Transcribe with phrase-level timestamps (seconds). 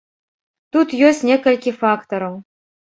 [0.75, 2.33] Тут ёсць некалькі фактараў.